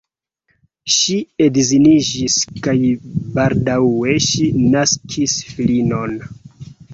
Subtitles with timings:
[0.93, 1.17] Ŝi
[1.47, 2.75] edziniĝis kaj
[3.37, 6.19] baldaŭe ŝi naskis filinon.